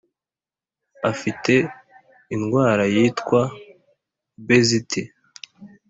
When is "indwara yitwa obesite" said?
2.35-5.01